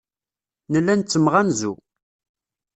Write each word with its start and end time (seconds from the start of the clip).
Nella 0.71 0.93
nettemɣanzu. 0.95 1.73